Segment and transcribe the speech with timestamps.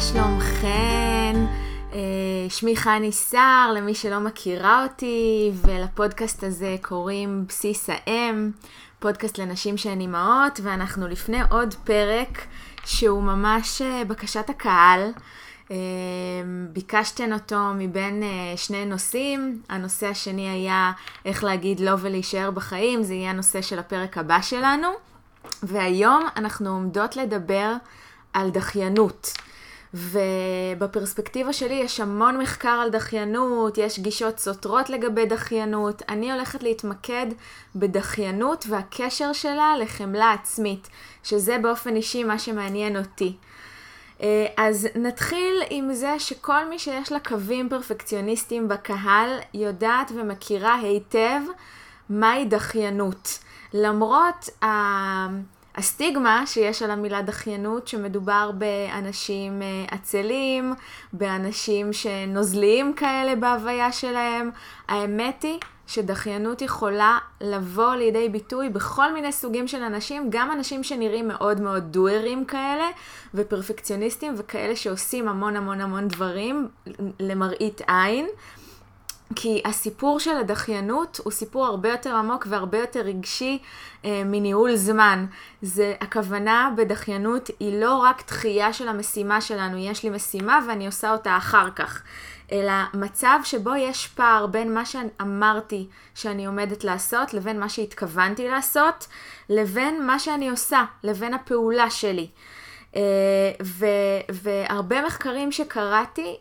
[0.00, 1.36] שלומכן?
[1.92, 1.98] אה,
[2.48, 8.50] שמי חני סער, למי שלא מכירה אותי, ולפודקאסט הזה קוראים בסיס האם,
[8.98, 12.46] פודקאסט לנשים שהן אימהות, ואנחנו לפני עוד פרק
[12.84, 15.10] שהוא ממש אה, בקשת הקהל.
[15.70, 15.76] אה,
[16.72, 18.22] ביקשתן אותו מבין
[18.56, 19.62] שני נושאים.
[19.68, 20.92] הנושא השני היה
[21.24, 24.88] איך להגיד לא ולהישאר בחיים, זה יהיה הנושא של הפרק הבא שלנו.
[25.62, 27.72] והיום אנחנו עומדות לדבר
[28.32, 29.32] על דחיינות.
[29.96, 36.02] ובפרספקטיבה שלי יש המון מחקר על דחיינות, יש גישות סותרות לגבי דחיינות.
[36.08, 37.26] אני הולכת להתמקד
[37.76, 40.88] בדחיינות והקשר שלה לחמלה עצמית,
[41.22, 43.36] שזה באופן אישי מה שמעניין אותי.
[44.22, 51.40] אה, אז נתחיל עם זה שכל מי שיש לה קווים פרפקציוניסטיים בקהל יודעת ומכירה היטב
[52.08, 53.38] מהי דחיינות.
[53.74, 54.66] למרות ה...
[55.76, 60.74] הסטיגמה שיש על המילה דחיינות, שמדובר באנשים אה, עצלים,
[61.12, 64.50] באנשים שנוזליים כאלה בהוויה שלהם,
[64.88, 71.28] האמת היא שדחיינות יכולה לבוא לידי ביטוי בכל מיני סוגים של אנשים, גם אנשים שנראים
[71.28, 72.84] מאוד מאוד דוארים כאלה,
[73.34, 76.68] ופרפקציוניסטים וכאלה שעושים המון המון המון דברים
[77.20, 78.26] למראית עין.
[79.34, 83.58] כי הסיפור של הדחיינות הוא סיפור הרבה יותר עמוק והרבה יותר רגשי
[84.04, 85.26] אה, מניהול זמן.
[85.62, 91.12] זה, הכוונה בדחיינות היא לא רק דחייה של המשימה שלנו, יש לי משימה ואני עושה
[91.12, 92.02] אותה אחר כך,
[92.52, 99.06] אלא מצב שבו יש פער בין מה שאמרתי שאני עומדת לעשות, לבין מה שהתכוונתי לעשות,
[99.48, 102.28] לבין מה שאני עושה, לבין הפעולה שלי.
[102.92, 102.98] Uh,
[103.62, 103.86] ו-
[104.28, 106.36] והרבה מחקרים שקראתי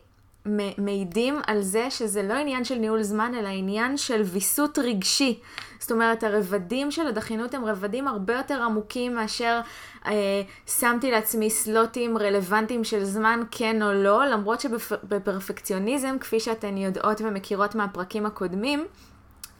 [0.77, 5.39] מעידים על זה שזה לא עניין של ניהול זמן, אלא עניין של ויסות רגשי.
[5.79, 9.61] זאת אומרת, הרבדים של הדחיינות הם רבדים הרבה יותר עמוקים מאשר
[10.05, 10.41] אה,
[10.79, 17.75] שמתי לעצמי סלוטים רלוונטיים של זמן כן או לא, למרות שבפרפקציוניזם, כפי שאתן יודעות ומכירות
[17.75, 18.85] מהפרקים הקודמים,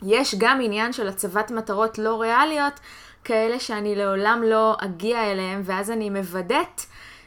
[0.03, 2.79] יש גם עניין של הצבת מטרות לא ריאליות,
[3.23, 6.81] כאלה שאני לעולם לא אגיע אליהן, ואז אני מוודאת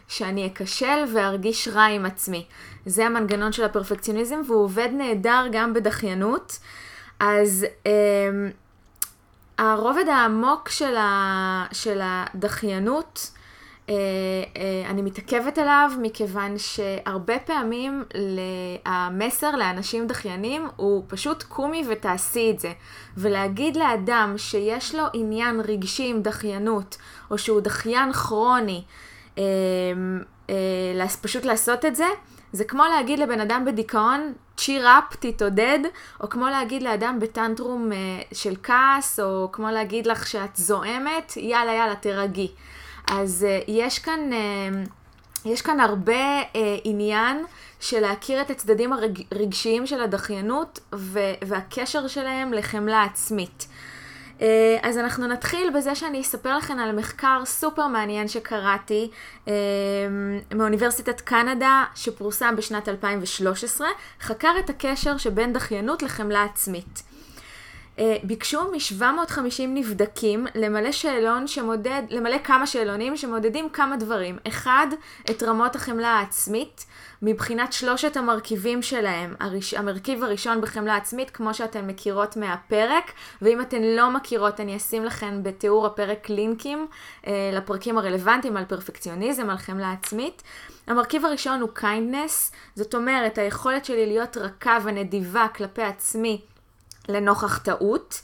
[0.08, 2.46] שאני אכשל וארגיש רע עם עצמי.
[2.88, 6.58] זה המנגנון של הפרפקציוניזם, והוא עובד נהדר גם בדחיינות.
[7.20, 7.90] אז אה,
[9.58, 13.30] הרובד העמוק של, ה, של הדחיינות,
[13.88, 13.94] אה,
[14.56, 18.04] אה, אני מתעכבת עליו מכיוון שהרבה פעמים
[18.84, 22.72] המסר לאנשים דחיינים הוא פשוט קומי ותעשי את זה.
[23.16, 26.96] ולהגיד לאדם שיש לו עניין רגשי עם דחיינות,
[27.30, 28.82] או שהוא דחיין כרוני,
[29.38, 29.44] אה,
[30.50, 32.06] אה, פשוט לעשות את זה,
[32.52, 35.78] זה כמו להגיד לבן אדם בדיכאון, cheer up, תתעודד,
[36.20, 37.94] או כמו להגיד לאדם בטנטרום uh,
[38.34, 42.50] של כעס, או כמו להגיד לך שאת זועמת, יאללה יאללה תירגעי.
[43.10, 46.42] אז uh, יש כאן, uh, יש כאן הרבה
[46.84, 47.44] עניין
[47.80, 48.92] של להכיר את הצדדים
[49.32, 50.80] הרגשיים של הדחיינות
[51.44, 53.66] והקשר שלהם לחמלה עצמית.
[54.42, 59.10] אה, אז אנחנו נתחיל בזה שאני אספר לכם על מחקר סופר מעניין שקראתי
[59.48, 59.52] אה,
[60.54, 63.88] מאוניברסיטת קנדה שפורסם בשנת 2013,
[64.20, 67.07] חקר את הקשר שבין דחיינות לחמלה עצמית.
[67.98, 74.38] אה, ביקשו מ-750 נבדקים למלא שאלון שמודד, למלא כמה שאלונים שמודדים כמה דברים.
[74.48, 74.86] אחד,
[75.30, 76.86] את רמות החמלה העצמית,
[77.22, 79.34] מבחינת שלושת המרכיבים שלהם.
[79.40, 85.04] הראש, המרכיב הראשון בחמלה עצמית, כמו שאתן מכירות מהפרק, ואם אתן לא מכירות, אני אשים
[85.04, 86.86] לכן בתיאור הפרק לינקים
[87.26, 90.42] אה, לפרקים הרלוונטיים על פרפקציוניזם, על חמלה עצמית.
[90.86, 96.40] המרכיב הראשון הוא kindness, זאת אומרת, היכולת שלי להיות רכה ונדיבה כלפי עצמי
[97.08, 98.22] לנוכח טעות.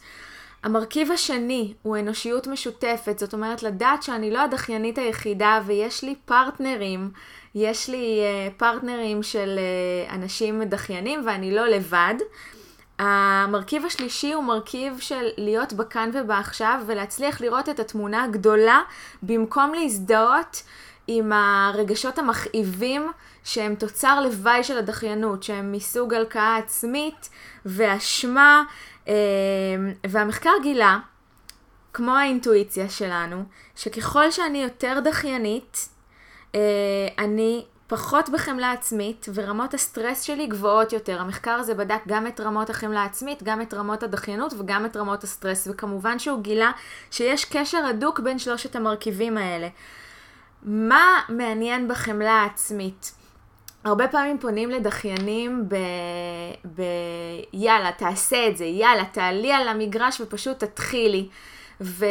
[0.65, 7.11] המרכיב השני הוא אנושיות משותפת, זאת אומרת לדעת שאני לא הדחיינית היחידה ויש לי פרטנרים,
[7.55, 12.15] יש לי uh, פרטנרים של uh, אנשים דחיינים ואני לא לבד.
[12.99, 18.81] המרכיב השלישי הוא מרכיב של להיות בכאן ובעכשיו ולהצליח לראות את התמונה הגדולה
[19.23, 20.63] במקום להזדהות
[21.07, 23.11] עם הרגשות המכאיבים
[23.45, 27.31] שהם תוצר לוואי של הדחיינות, שהם מסוג הלקאה עצמית
[27.67, 28.65] ואשמה,
[29.09, 29.15] אה,
[30.07, 30.99] והמחקר גילה,
[31.93, 33.45] כמו האינטואיציה שלנו,
[33.77, 35.89] שככל שאני יותר דחיינית,
[36.55, 36.61] אה,
[37.19, 41.21] אני פחות בחמלה עצמית ורמות הסטרס שלי גבוהות יותר.
[41.21, 45.25] המחקר הזה בדק גם את רמות החמלה העצמית, גם את רמות הדחיינות וגם את רמות
[45.25, 46.71] הסטרס, וכמובן שהוא גילה
[47.11, 49.69] שיש קשר הדוק בין שלושת המרכיבים האלה.
[50.63, 53.13] מה מעניין בחמלה העצמית?
[53.85, 55.77] הרבה פעמים פונים לדחיינים ב...
[56.77, 56.83] ב...
[57.53, 61.29] יאללה, תעשה את זה, יאללה, תעלי על המגרש ופשוט תתחילי.
[61.81, 62.07] ו,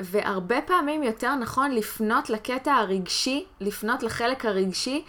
[0.00, 5.04] והרבה פעמים יותר נכון לפנות לקטע הרגשי, לפנות לחלק הרגשי,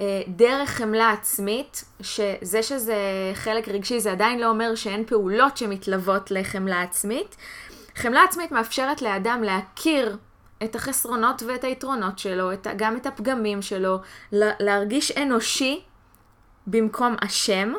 [0.00, 2.96] אה, דרך חמלה עצמית, שזה שזה
[3.34, 7.36] חלק רגשי זה עדיין לא אומר שאין פעולות שמתלוות לחמלה עצמית.
[7.96, 10.16] חמלה עצמית מאפשרת לאדם להכיר
[10.64, 13.98] את החסרונות ואת היתרונות שלו, את, גם את הפגמים שלו,
[14.32, 15.82] להרגיש אנושי
[16.66, 17.72] במקום אשם,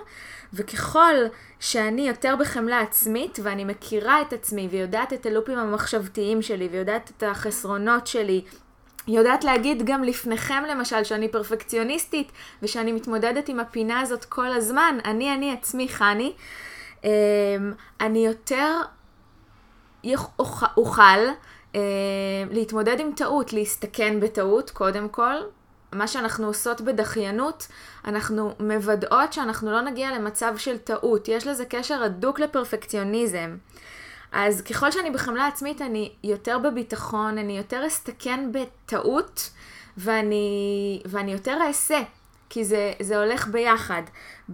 [0.54, 1.16] וככל
[1.60, 7.24] שאני יותר בחמלה עצמית ואני מכירה את עצמי ויודעת את הלופים המחשבתיים שלי ויודעת את
[7.24, 8.42] החסרונות שלי
[9.08, 12.32] יודעת להגיד גם לפניכם למשל שאני פרפקציוניסטית
[12.62, 16.34] ושאני מתמודדת עם הפינה הזאת כל הזמן, אני אני עצמי חני,
[17.04, 17.10] אמ,
[18.02, 18.82] אני יותר
[20.78, 21.20] אוכל
[22.52, 25.36] להתמודד עם טעות, להסתכן בטעות קודם כל.
[25.92, 27.68] מה שאנחנו עושות בדחיינות,
[28.06, 31.28] אנחנו מוודאות שאנחנו לא נגיע למצב של טעות.
[31.28, 33.58] יש לזה קשר הדוק לפרפקציוניזם.
[34.32, 39.50] אז ככל שאני בחמלה עצמית, אני יותר בביטחון, אני יותר אסתכן בטעות,
[39.98, 42.00] ואני, ואני יותר אעשה,
[42.54, 44.02] כי זה, זה הולך ביחד.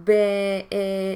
[0.04, 0.16] ב, אה,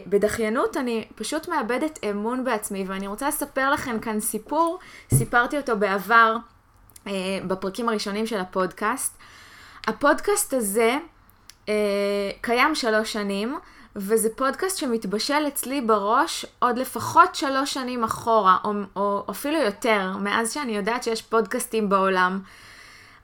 [0.07, 4.79] בדחיינות אני פשוט מאבדת אמון בעצמי, ואני רוצה לספר לכם כאן סיפור,
[5.15, 6.37] סיפרתי אותו בעבר,
[7.07, 7.13] אה,
[7.47, 9.17] בפרקים הראשונים של הפודקאסט.
[9.87, 10.97] הפודקאסט הזה
[11.69, 13.59] אה, קיים שלוש שנים,
[13.97, 20.53] וזה פודקאסט שמתבשל אצלי בראש עוד לפחות שלוש שנים אחורה, או, או אפילו יותר, מאז
[20.53, 22.41] שאני יודעת שיש פודקאסטים בעולם.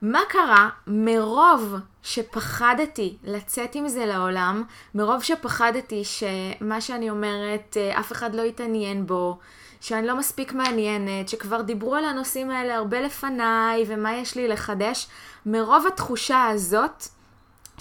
[0.01, 0.69] מה קרה?
[0.87, 4.63] מרוב שפחדתי לצאת עם זה לעולם,
[4.95, 9.37] מרוב שפחדתי שמה שאני אומרת, אה, אף אחד לא יתעניין בו,
[9.81, 15.07] שאני לא מספיק מעניינת, שכבר דיברו על הנושאים האלה הרבה לפניי, ומה יש לי לחדש,
[15.45, 17.07] מרוב התחושה הזאת,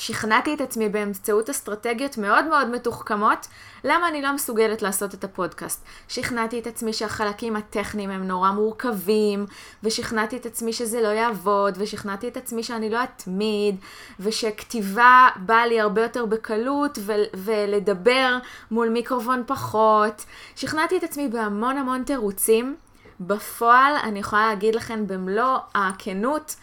[0.00, 3.46] שכנעתי את עצמי באמצעות אסטרטגיות מאוד מאוד מתוחכמות,
[3.84, 5.84] למה אני לא מסוגלת לעשות את הפודקאסט.
[6.08, 9.46] שכנעתי את עצמי שהחלקים הטכניים הם נורא מורכבים,
[9.82, 13.76] ושכנעתי את עצמי שזה לא יעבוד, ושכנעתי את עצמי שאני לא אתמיד,
[14.20, 18.36] ושכתיבה באה לי הרבה יותר בקלות, ו- ולדבר
[18.70, 20.24] מול מיקרופון פחות.
[20.56, 22.76] שכנעתי את עצמי בהמון המון תירוצים.
[23.20, 26.56] בפועל, אני יכולה להגיד לכם במלוא הכנות,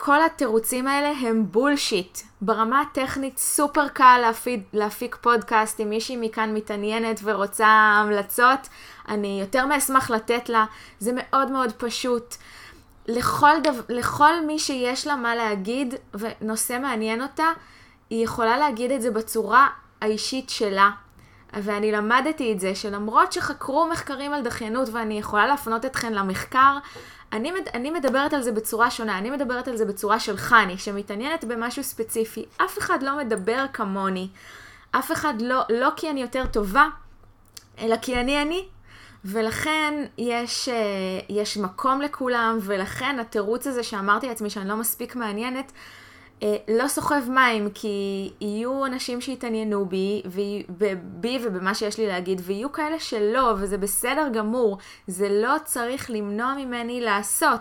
[0.00, 2.18] כל התירוצים האלה הם בולשיט.
[2.40, 8.68] ברמה הטכנית סופר קל להפיק, להפיק פודקאסט, אם מישהי מכאן מתעניינת ורוצה המלצות,
[9.08, 10.64] אני יותר מאשמח לתת לה,
[10.98, 12.34] זה מאוד מאוד פשוט.
[13.08, 17.46] לכל, דו, לכל מי שיש לה מה להגיד ונושא מעניין אותה,
[18.10, 19.68] היא יכולה להגיד את זה בצורה
[20.00, 20.90] האישית שלה.
[21.52, 26.78] ואני למדתי את זה, שלמרות שחקרו מחקרים על דחיינות ואני יכולה להפנות אתכן למחקר,
[27.32, 30.78] אני, מד, אני מדברת על זה בצורה שונה, אני מדברת על זה בצורה של חני,
[30.78, 32.44] שמתעניינת במשהו ספציפי.
[32.56, 34.28] אף אחד לא מדבר כמוני.
[34.90, 36.88] אף אחד לא, לא כי אני יותר טובה,
[37.78, 38.68] אלא כי אני אני.
[39.24, 40.74] ולכן יש, אה,
[41.28, 45.72] יש מקום לכולם, ולכן התירוץ הזה שאמרתי לעצמי שאני לא מספיק מעניינת,
[46.68, 50.22] לא סוחב מים, כי יהיו אנשים שיתעניינו בי,
[51.02, 54.78] בי ובמה שיש לי להגיד, ויהיו כאלה שלא, וזה בסדר גמור.
[55.06, 57.60] זה לא צריך למנוע ממני לעשות.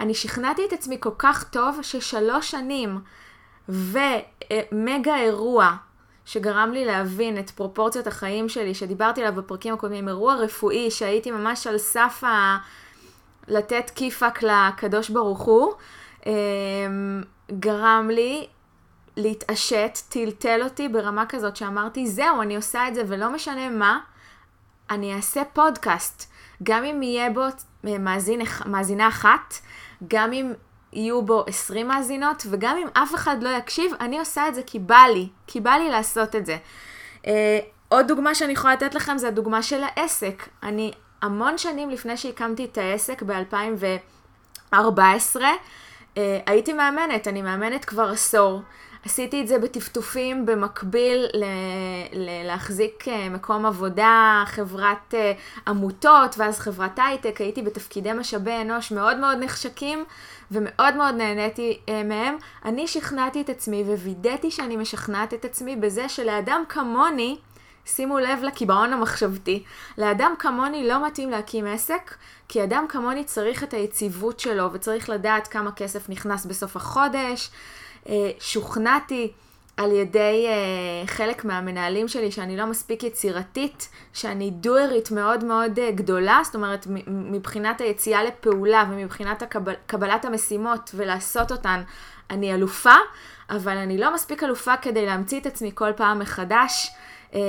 [0.00, 3.00] אני שכנעתי את עצמי כל כך טוב ששלוש שנים
[3.68, 5.70] ומגה אירוע
[6.24, 11.66] שגרם לי להבין את פרופורציות החיים שלי, שדיברתי עליו בפרקים הקודמים, אירוע רפואי שהייתי ממש
[11.66, 12.58] על סף ה...
[13.48, 15.72] לתת כיפאק לקדוש ברוך הוא.
[17.52, 18.46] גרם לי
[19.16, 23.98] להתעשת, טלטל אותי ברמה כזאת שאמרתי, זהו, אני עושה את זה ולא משנה מה,
[24.90, 26.32] אני אעשה פודקאסט.
[26.62, 27.42] גם אם יהיה בו
[27.84, 29.54] מאזין, מאזינה אחת,
[30.08, 30.52] גם אם
[30.92, 34.78] יהיו בו 20 מאזינות, וגם אם אף אחד לא יקשיב, אני עושה את זה כי
[34.78, 36.56] בא לי, כי בא לי לעשות את זה.
[37.22, 37.26] Uh,
[37.88, 40.48] עוד דוגמה שאני יכולה לתת לכם זה הדוגמה של העסק.
[40.62, 44.76] אני המון שנים לפני שהקמתי את העסק ב-2014,
[45.36, 45.44] Uh,
[46.46, 48.62] הייתי מאמנת, אני מאמנת כבר עשור.
[49.04, 51.44] עשיתי את זה בטפטופים במקביל ל-
[52.12, 58.92] ל- להחזיק uh, מקום עבודה, חברת uh, עמותות ואז חברת הייטק, הייתי בתפקידי משאבי אנוש
[58.92, 60.04] מאוד מאוד נחשקים
[60.50, 62.36] ומאוד מאוד נהניתי מהם.
[62.64, 67.36] אני שכנעתי את עצמי ווידאתי שאני משכנעת את עצמי בזה שלאדם כמוני,
[67.86, 69.62] שימו לב לקיבעון המחשבתי.
[69.98, 72.14] לאדם כמוני לא מתאים להקים עסק,
[72.48, 77.50] כי אדם כמוני צריך את היציבות שלו וצריך לדעת כמה כסף נכנס בסוף החודש.
[78.08, 79.32] אה, שוכנעתי
[79.76, 85.92] על ידי uh, חלק מהמנהלים שלי שאני לא מספיק יצירתית, שאני דוארית מאוד מאוד uh,
[85.94, 91.82] גדולה, זאת אומרת מבחינת היציאה לפעולה ומבחינת הקבל, קבלת המשימות ולעשות אותן,
[92.30, 92.94] אני אלופה,
[93.50, 96.90] אבל אני לא מספיק אלופה כדי להמציא את עצמי כל פעם מחדש.
[97.34, 97.40] אה,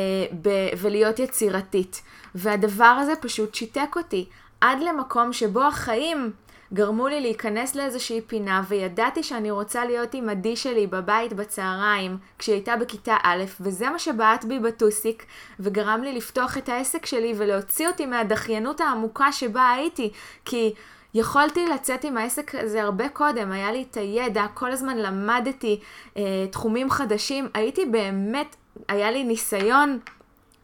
[0.41, 2.01] ב- ולהיות יצירתית.
[2.35, 4.25] והדבר הזה פשוט שיתק אותי.
[4.61, 6.31] עד למקום שבו החיים
[6.73, 12.55] גרמו לי להיכנס לאיזושהי פינה, וידעתי שאני רוצה להיות עם עדי שלי בבית בצהריים, כשהיא
[12.55, 15.25] הייתה בכיתה א', וזה מה שבעט בי בטוסיק,
[15.59, 20.11] וגרם לי לפתוח את העסק שלי ולהוציא אותי מהדחיינות העמוקה שבה הייתי,
[20.45, 20.73] כי...
[21.17, 25.79] יכולתי לצאת עם העסק הזה הרבה קודם, היה לי את הידע, כל הזמן למדתי
[26.17, 28.55] אה, תחומים חדשים, הייתי באמת,
[28.87, 29.99] היה לי ניסיון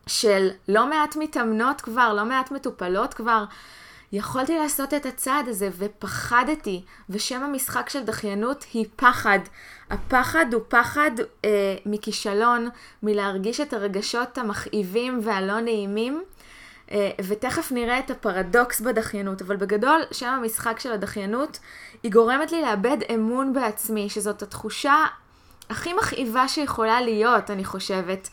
[0.07, 3.43] של לא מעט מתאמנות כבר, לא מעט מטופלות כבר.
[4.11, 9.39] יכולתי לעשות את הצעד הזה ופחדתי, ושם המשחק של דחיינות היא פחד.
[9.89, 11.11] הפחד הוא פחד
[11.45, 12.69] אה, מכישלון,
[13.03, 16.23] מלהרגיש את הרגשות המכאיבים והלא נעימים,
[16.91, 21.59] אה, ותכף נראה את הפרדוקס בדחיינות, אבל בגדול, שם המשחק של הדחיינות,
[22.03, 25.05] היא גורמת לי לאבד אמון בעצמי, שזאת התחושה
[25.71, 28.29] הכי מכאיבה שיכולה להיות, אני חושבת.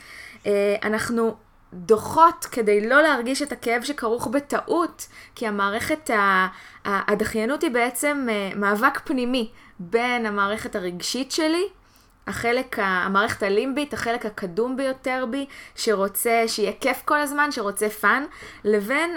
[0.47, 1.37] אה, אנחנו
[1.73, 6.11] דוחות כדי לא להרגיש את הכאב שכרוך בטעות, כי המערכת,
[6.85, 11.64] הדחיינות היא בעצם אה, מאבק פנימי בין המערכת הרגשית שלי,
[12.26, 18.25] החלק, המערכת הלימבית, החלק הקדום ביותר בי, שרוצה, שיהיה כיף כל הזמן, שרוצה fun,
[18.64, 19.11] לבין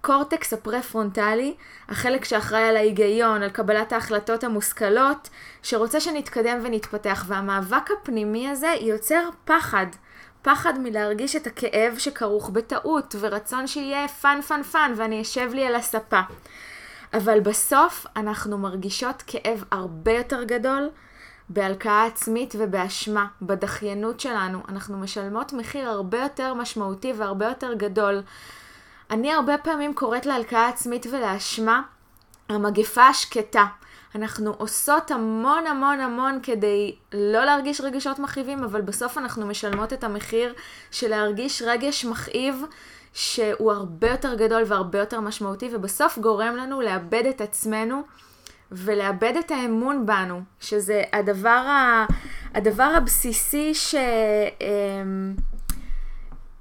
[0.00, 1.54] הקורטקס הפרה-פרונטלי,
[1.88, 5.28] החלק שאחראי על ההיגיון, על קבלת ההחלטות המושכלות,
[5.62, 7.24] שרוצה שנתקדם ונתפתח.
[7.26, 9.86] והמאבק הפנימי הזה יוצר פחד.
[10.42, 15.74] פחד מלהרגיש את הכאב שכרוך בטעות, ורצון שיהיה fun fun fun, ואני אשב לי על
[15.74, 16.20] הספה.
[17.14, 20.88] אבל בסוף אנחנו מרגישות כאב הרבה יותר גדול
[21.48, 24.58] בהלקאה עצמית ובאשמה, בדחיינות שלנו.
[24.68, 28.22] אנחנו משלמות מחיר הרבה יותר משמעותי והרבה יותר גדול.
[29.10, 31.82] אני הרבה פעמים קוראת להלקאה עצמית ולאשמה
[32.48, 33.64] המגפה השקטה.
[34.14, 40.04] אנחנו עושות המון המון המון כדי לא להרגיש רגשות מכאיבים, אבל בסוף אנחנו משלמות את
[40.04, 40.54] המחיר
[40.90, 42.64] של להרגיש רגש מכאיב
[43.12, 48.02] שהוא הרבה יותר גדול והרבה יותר משמעותי, ובסוף גורם לנו לאבד את עצמנו
[48.72, 52.06] ולאבד את האמון בנו, שזה הדבר, ה,
[52.54, 53.94] הדבר הבסיסי ש...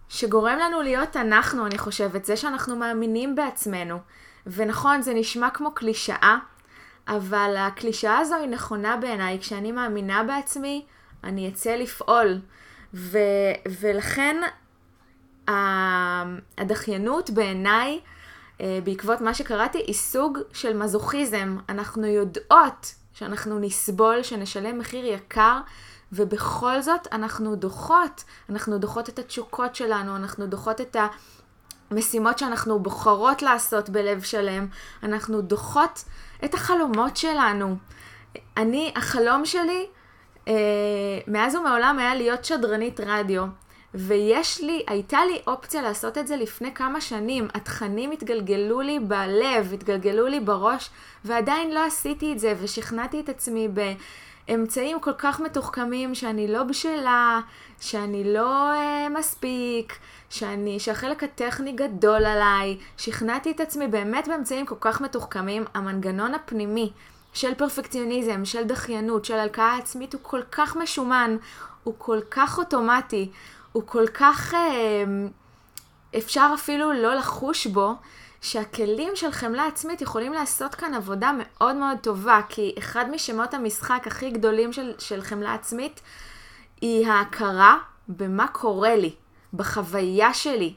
[0.10, 3.98] שגורם לנו להיות אנחנו, אני חושבת, זה שאנחנו מאמינים בעצמנו.
[4.48, 6.38] ונכון, זה נשמע כמו קלישאה,
[7.08, 9.40] אבל הקלישאה הזו היא נכונה בעיניי.
[9.40, 10.86] כשאני מאמינה בעצמי,
[11.24, 12.40] אני אצא לפעול.
[12.94, 13.18] ו,
[13.80, 14.42] ולכן
[16.58, 18.00] הדחיינות בעיניי,
[18.62, 21.58] אה, בעקבות מה שקראתי, היא סוג של מזוכיזם.
[21.70, 25.60] אנחנו יודעות שאנחנו נסבול, שנשלם מחיר יקר,
[26.12, 28.24] ובכל זאת אנחנו דוחות.
[28.50, 30.96] אנחנו דוחות את התשוקות שלנו, אנחנו דוחות את
[31.92, 34.68] המשימות שאנחנו בוחרות לעשות בלב שלם,
[35.04, 36.04] אנחנו דוחות
[36.46, 37.76] את החלומות שלנו.
[38.58, 39.86] אני, החלום שלי,
[40.48, 40.54] אה,
[41.28, 43.46] מאז ומעולם היה להיות שדרנית רדיו.
[43.94, 47.48] ויש לי, הייתה לי אופציה לעשות את זה לפני כמה שנים.
[47.54, 50.90] התכנים התגלגלו לי בלב, התגלגלו לי בראש,
[51.26, 53.68] ועדיין לא עשיתי את זה, ושכנעתי את עצמי
[54.48, 57.40] באמצעים כל כך מתוחכמים שאני לא בשלה,
[57.80, 59.98] שאני לא uh, מספיק,
[60.30, 62.78] שאני, שהחלק הטכני גדול עליי.
[62.98, 65.66] שכנעתי את עצמי באמת באמצעים כל כך מתוחכמים.
[65.74, 66.92] המנגנון הפנימי
[67.34, 71.38] של פרפקציוניזם, של דחיינות, של הלקאה עצמית, הוא כל כך משומן,
[71.84, 73.32] הוא כל כך אוטומטי.
[73.72, 75.04] הוא כל כך אה,
[76.18, 77.96] אפשר אפילו לא לחוש בו,
[78.42, 84.04] שהכלים של חמלה עצמית יכולים לעשות כאן עבודה מאוד מאוד טובה, כי אחד משמות המשחק
[84.06, 86.02] הכי גדולים של, של חמלה עצמית
[86.82, 87.78] היא ההכרה
[88.08, 89.16] במה קורה לי,
[89.54, 90.74] בחוויה שלי,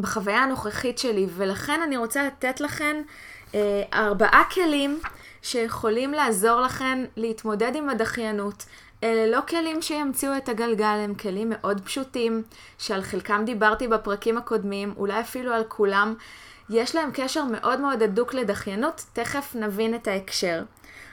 [0.00, 2.96] בחוויה הנוכחית שלי, ולכן אני רוצה לתת לכם
[3.54, 5.00] אה, ארבעה כלים
[5.42, 8.64] שיכולים לעזור לכם להתמודד עם הדחיינות,
[9.04, 12.42] אלה לא כלים שימציאו את הגלגל, הם כלים מאוד פשוטים,
[12.78, 16.14] שעל חלקם דיברתי בפרקים הקודמים, אולי אפילו על כולם.
[16.70, 20.62] יש להם קשר מאוד מאוד הדוק לדחיינות, תכף נבין את ההקשר.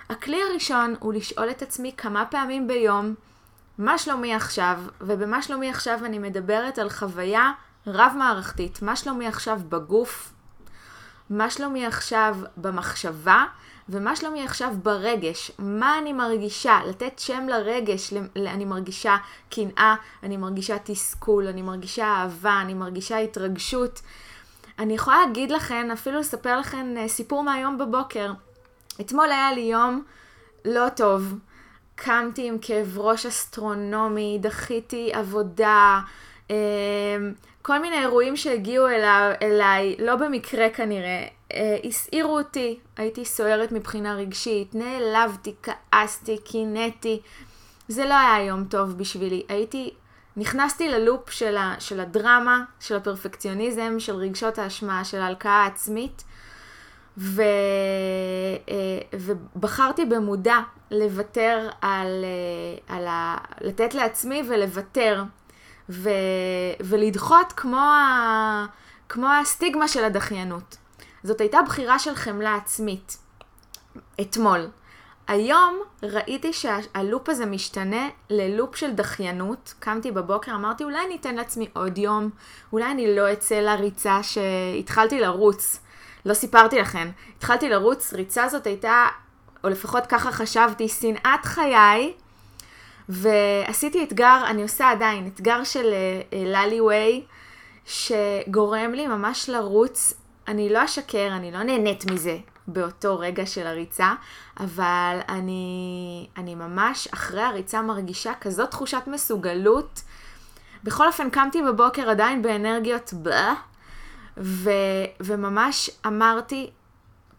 [0.10, 3.16] הכלי הראשון הוא לשאול את עצמי כמה פעמים ביום,
[3.78, 7.52] מה שלומי עכשיו, ובמה שלומי עכשיו אני מדברת על חוויה
[7.88, 8.82] רב-מערכתית.
[8.82, 10.34] מה שלומי עכשיו בגוף,
[11.30, 13.46] מה שלומי עכשיו במחשבה,
[13.90, 19.18] ומה שלומי עכשיו ברגש, מה אני מרגישה, לתת שם לרגש, אני מרגישה
[19.50, 24.02] קנאה, אני מרגישה תסכול, אני מרגישה אהבה, אני מרגישה התרגשות.
[24.80, 28.32] אני יכולה להגיד לכם, אפילו לספר לכם אה, סיפור מהיום בבוקר.
[29.02, 30.04] אתמול היה לי יום
[30.66, 31.40] לא טוב.
[31.96, 36.02] קמתי עם כאב ראש אסטרונומי, דחיתי עבודה,
[36.52, 36.56] אה,
[37.62, 38.88] כל מיני אירועים שהגיעו
[39.42, 47.22] אליי, לא במקרה כנראה, אה, הסעירו אותי, הייתי סוערת מבחינה רגשית, נעלבתי, כעסתי, קינאתי.
[47.88, 49.44] זה לא היה יום טוב בשבילי.
[49.50, 49.94] הייתי,
[50.38, 56.24] נכנסתי ללופ של, ה, של הדרמה, של הפרפקציוניזם, של רגשות האשמה, של ההלקאה העצמית,
[57.18, 57.42] ו,
[58.70, 60.58] אה, ובחרתי במודע
[60.92, 63.38] לוותר על, אה, על ה...
[63.62, 65.24] לתת לעצמי ולוותר
[65.90, 66.10] ו,
[66.80, 68.66] ולדחות כמו, ה,
[69.10, 70.78] כמו הסטיגמה של הדחיינות.
[71.24, 73.18] זאת הייתה בחירה של חמלה עצמית.
[74.22, 74.68] אתמול.
[75.28, 79.74] היום ראיתי שהלופ הזה משתנה ללופ של דחיינות.
[79.80, 82.30] קמתי בבוקר, אמרתי אולי אני אתן לעצמי עוד יום,
[82.74, 85.80] אולי אני לא אצא לריצה שהתחלתי לרוץ.
[86.26, 87.10] לא סיפרתי לכם.
[87.38, 89.08] התחלתי לרוץ, ריצה זאת הייתה,
[89.64, 92.14] או לפחות ככה חשבתי, שנאת חיי.
[93.10, 95.94] ועשיתי אתגר, אני עושה עדיין, אתגר של
[96.32, 97.24] ללי uh, ווי,
[97.86, 100.14] שגורם לי ממש לרוץ.
[100.48, 104.14] אני לא אשקר, אני לא נהנית מזה באותו רגע של הריצה,
[104.60, 110.02] אבל אני, אני ממש אחרי הריצה מרגישה כזאת תחושת מסוגלות.
[110.84, 113.54] בכל אופן, קמתי בבוקר עדיין באנרגיות בלה,
[114.38, 114.70] ו,
[115.20, 116.70] וממש אמרתי,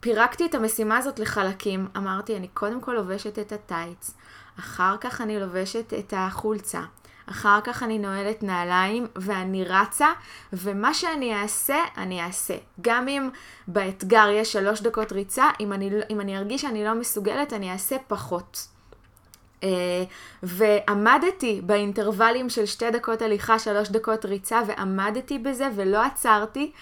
[0.00, 1.88] פירקתי את המשימה הזאת לחלקים.
[1.96, 4.14] אמרתי, אני קודם כל לובשת את הטייץ,
[4.58, 6.82] אחר כך אני לובשת את החולצה,
[7.30, 10.08] אחר כך אני נועלת נעליים ואני רצה,
[10.52, 12.54] ומה שאני אעשה, אני אעשה.
[12.80, 13.28] גם אם
[13.68, 17.96] באתגר יש שלוש דקות ריצה, אם אני, אם אני ארגיש שאני לא מסוגלת, אני אעשה
[18.08, 18.66] פחות.
[19.60, 19.66] Uh,
[20.42, 26.72] ועמדתי באינטרוולים של שתי דקות הליכה, שלוש דקות ריצה, ועמדתי בזה ולא עצרתי.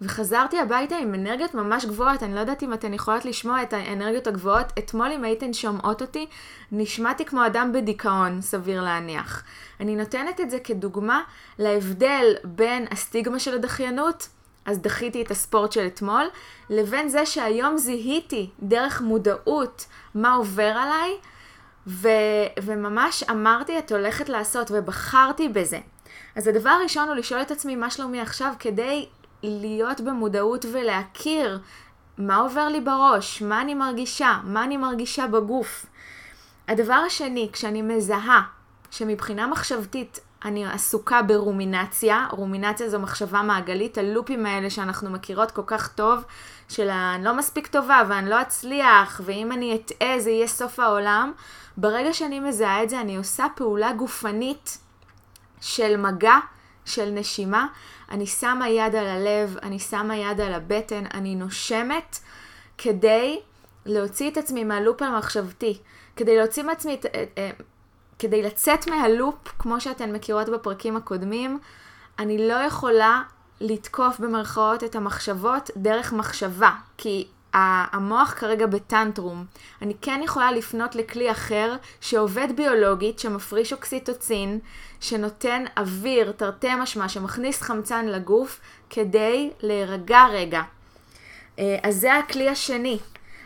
[0.00, 4.26] וחזרתי הביתה עם אנרגיות ממש גבוהות, אני לא יודעת אם אתן יכולות לשמוע את האנרגיות
[4.26, 4.66] הגבוהות.
[4.78, 6.26] אתמול אם הייתן שומעות אותי,
[6.72, 9.42] נשמעתי כמו אדם בדיכאון, סביר להניח.
[9.80, 11.22] אני נותנת את זה כדוגמה
[11.58, 14.28] להבדל בין הסטיגמה של הדחיינות,
[14.64, 16.24] אז דחיתי את הספורט של אתמול,
[16.70, 21.10] לבין זה שהיום זיהיתי דרך מודעות מה עובר עליי,
[21.86, 22.08] ו-
[22.62, 25.78] וממש אמרתי את הולכת לעשות ובחרתי בזה.
[26.36, 29.08] אז הדבר הראשון הוא לשאול את עצמי מה שלומי עכשיו כדי
[29.44, 31.60] להיות במודעות ולהכיר
[32.18, 35.86] מה עובר לי בראש, מה אני מרגישה, מה אני מרגישה בגוף.
[36.68, 38.42] הדבר השני, כשאני מזהה
[38.90, 45.88] שמבחינה מחשבתית אני עסוקה ברומינציה, רומינציה זו מחשבה מעגלית, הלופים האלה שאנחנו מכירות כל כך
[45.88, 46.24] טוב,
[46.68, 51.32] של אני לא מספיק טובה ואני לא אצליח, ואם אני אטעה זה יהיה סוף העולם.
[51.76, 54.78] ברגע שאני מזהה את זה, אני עושה פעולה גופנית
[55.60, 56.36] של מגע,
[56.84, 57.66] של נשימה.
[58.14, 62.18] אני שמה יד על הלב, אני שמה יד על הבטן, אני נושמת
[62.78, 63.40] כדי
[63.86, 65.78] להוציא את עצמי מהלופ המחשבתי,
[66.16, 67.06] כדי להוציא מעצמי את...
[68.18, 71.58] כדי לצאת מהלופ, כמו שאתן מכירות בפרקים הקודמים,
[72.18, 73.22] אני לא יכולה
[73.60, 79.44] לתקוף במרכאות את המחשבות דרך מחשבה, כי המוח כרגע בטנטרום.
[79.82, 84.58] אני כן יכולה לפנות לכלי אחר שעובד ביולוגית, שמפריש אוקסיטוצין,
[85.00, 90.62] שנותן אוויר, תרתי משמע, שמכניס חמצן לגוף, כדי להירגע רגע.
[91.58, 92.98] אה, אז זה הכלי השני.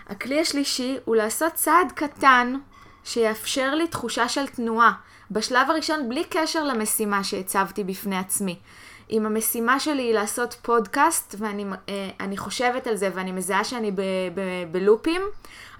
[0.08, 2.54] הכלי השלישי הוא לעשות צעד קטן
[3.04, 4.92] שיאפשר לי תחושה של תנועה.
[5.30, 8.58] בשלב הראשון, בלי קשר למשימה שהצבתי בפני עצמי.
[9.10, 11.64] אם המשימה שלי היא לעשות פודקאסט, ואני
[12.36, 13.92] uh, חושבת על זה ואני מזהה שאני
[14.72, 15.22] בלופים,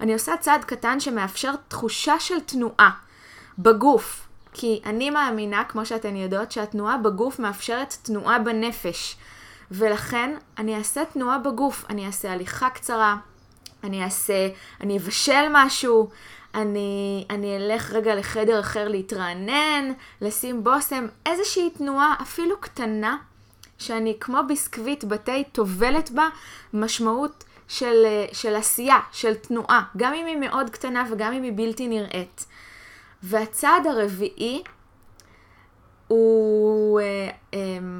[0.01, 2.89] אני עושה צעד קטן שמאפשר תחושה של תנועה
[3.59, 4.25] בגוף.
[4.53, 9.17] כי אני מאמינה, כמו שאתן יודעות, שהתנועה בגוף מאפשרת תנועה בנפש.
[9.71, 13.15] ולכן אני אעשה תנועה בגוף, אני אעשה הליכה קצרה,
[13.83, 14.47] אני אעשה,
[14.81, 16.09] אני אבשל משהו,
[16.55, 23.17] אני, אני אלך רגע לחדר אחר להתרענן, לשים בושם, איזושהי תנועה אפילו קטנה,
[23.77, 26.27] שאני כמו ביסקוויט בתה טובלת בה
[26.73, 31.87] משמעות של, של עשייה, של תנועה, גם אם היא מאוד קטנה וגם אם היא בלתי
[31.87, 32.45] נראית.
[33.23, 34.63] והצעד הרביעי
[36.07, 37.29] הוא אה,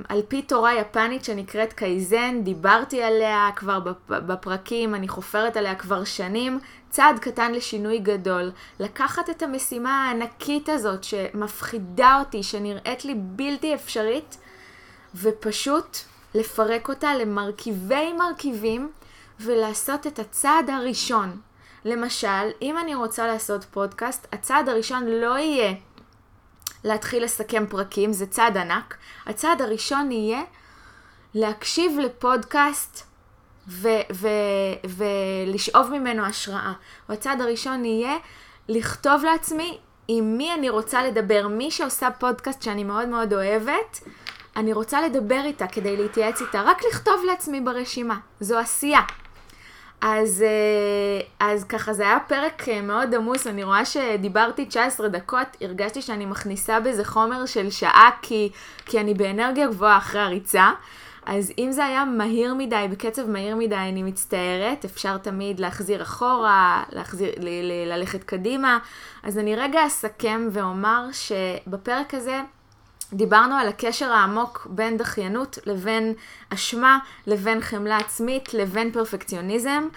[0.09, 6.59] על פי תורה יפנית שנקראת קייזן, דיברתי עליה כבר בפרקים, אני חופרת עליה כבר שנים,
[6.89, 8.51] צעד קטן לשינוי גדול.
[8.79, 14.38] לקחת את המשימה הענקית הזאת שמפחידה אותי, שנראית לי בלתי אפשרית,
[15.15, 15.97] ופשוט
[16.35, 18.91] לפרק אותה למרכיבי מרכיבים
[19.39, 21.39] ולעשות את הצעד הראשון.
[21.85, 25.73] למשל, אם אני רוצה לעשות פודקאסט, הצעד הראשון לא יהיה
[26.84, 28.98] להתחיל לסכם פרקים, זה צעד ענק.
[29.26, 30.42] הצעד הראשון יהיה
[31.34, 33.06] להקשיב לפודקאסט
[34.84, 36.74] ולשאוב ממנו השראה.
[37.10, 38.18] והצעד הראשון יהיה
[38.70, 41.48] לכתוב לעצמי עם מי אני רוצה לדבר.
[41.48, 44.00] מי שעושה פודקאסט שאני מאוד מאוד אוהבת,
[44.56, 46.62] אני רוצה לדבר איתה כדי להתייעץ איתה.
[46.62, 48.18] רק לכתוב לעצמי ברשימה.
[48.39, 49.02] זו עשייה.
[50.01, 55.47] אז, אה, אז ככה זה היה פרק אה, מאוד עמוס, אני רואה שדיברתי 19 דקות,
[55.62, 58.49] הרגשתי שאני מכניסה בזה חומר של שעה כי,
[58.85, 60.71] כי אני באנרגיה גבוהה אחרי הריצה.
[61.25, 66.83] אז אם זה היה מהיר מדי, בקצב מהיר מדי, אני מצטערת, אפשר תמיד להחזיר אחורה,
[66.89, 68.79] להחזיר, ל- ל- ללכת קדימה.
[69.23, 72.41] אז אני רגע אסכם ואומר שבפרק הזה
[73.13, 76.13] דיברנו על הקשר העמוק בין דחיינות לבין
[76.50, 79.88] אשמה, לבין חמלה עצמית, לבין פרפקציוניזם.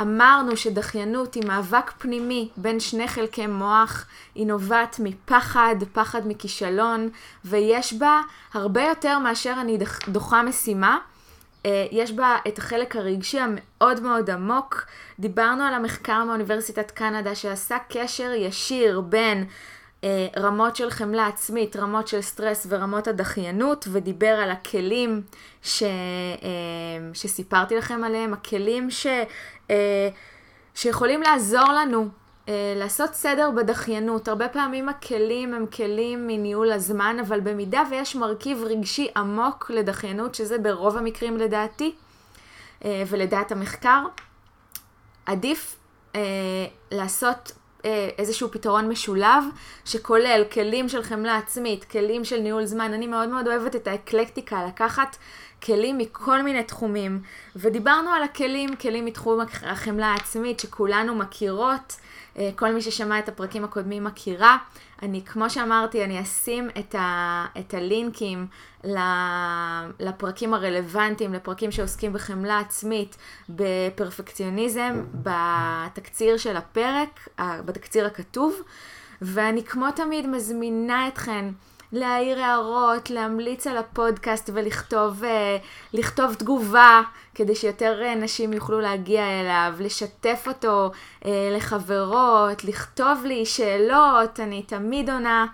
[0.00, 7.08] אמרנו שדחיינות היא מאבק פנימי בין שני חלקי מוח, היא נובעת מפחד, פחד מכישלון,
[7.44, 8.20] ויש בה
[8.54, 10.98] הרבה יותר מאשר אני דוחה משימה.
[11.66, 14.86] אה, יש בה את החלק הרגשי המאוד מאוד עמוק.
[15.18, 19.46] דיברנו על המחקר מאוניברסיטת קנדה שעשה קשר ישיר בין
[20.36, 25.22] רמות של חמלה עצמית, רמות של סטרס ורמות הדחיינות, ודיבר על הכלים
[25.62, 25.88] ש, אה,
[27.12, 29.06] שסיפרתי לכם עליהם, הכלים ש,
[29.70, 30.08] אה,
[30.74, 32.08] שיכולים לעזור לנו
[32.76, 34.28] לעשות סדר בדחיינות.
[34.28, 40.58] הרבה פעמים הכלים הם כלים מניהול הזמן, אבל במידה ויש מרכיב רגשי עמוק לדחיינות, שזה
[40.58, 41.94] ברוב המקרים לדעתי,
[42.84, 44.04] ולדעת המחקר,
[45.26, 45.76] עדיף
[46.90, 47.65] לעשות אה,
[48.18, 49.44] איזשהו פתרון משולב,
[49.84, 52.92] שכולל כלים של חמלה עצמית, כלים של ניהול זמן.
[52.92, 55.16] אני מאוד מאוד אוהבת את האקלקטיקה, לקחת
[55.62, 57.20] כלים מכל מיני תחומים.
[57.56, 61.96] ודיברנו על הכלים, כלים מתחום החמלה העצמית שכולנו מכירות.
[62.38, 64.56] אה, כל מי ששמע את הפרקים הקודמים מכירה.
[65.02, 68.46] אני, כמו שאמרתי, אני אשים את, ה, את הלינקים
[70.00, 73.16] לפרקים הרלוונטיים, לפרקים שעוסקים בחמלה עצמית,
[73.48, 78.62] בפרפקציוניזם, בתקציר של הפרק, בתקציר הכתוב.
[79.22, 81.44] ואני כמו תמיד מזמינה אתכן
[81.92, 85.22] להעיר הערות, להמליץ על הפודקאסט ולכתוב
[85.92, 87.02] לכתוב תגובה
[87.34, 90.90] כדי שיותר נשים יוכלו להגיע אליו, לשתף אותו
[91.24, 95.46] לחברות, לכתוב לי שאלות, אני תמיד עונה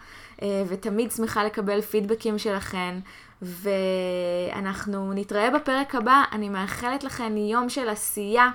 [0.69, 2.95] ותמיד שמחה לקבל פידבקים שלכן.
[3.43, 8.51] ואנחנו נתראה בפרק הבא, אני מאחלת לכם יום של עשייה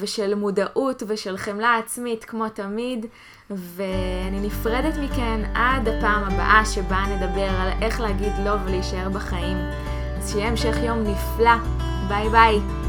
[0.00, 3.06] ושל מודעות ושל חמלה עצמית כמו תמיד.
[3.56, 9.56] ואני נפרדת מכן עד הפעם הבאה שבה נדבר על איך להגיד לא ולהישאר בחיים.
[10.18, 11.56] אז שיהיה המשך יום נפלא.
[12.08, 12.81] ביי ביי.